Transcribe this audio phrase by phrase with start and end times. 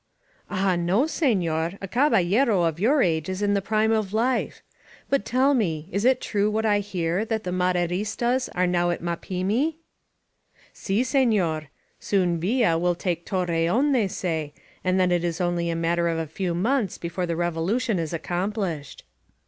[0.49, 1.77] ^Ah, noy scnor.
[1.79, 4.63] A embalUro of jour age is in the prime of life.
[5.11, 5.89] But tdl me.
[5.91, 9.75] Is it true what I hear, that the Maderistas are now at Ifaplmi?^
[10.73, 11.67] *^Si, scncyr.
[11.99, 14.53] Soon Villa will take Torremiy they say,
[14.83, 18.11] and then it is aotj a matter of a few months before the Rerohition is
[18.11, 19.03] accompHshed."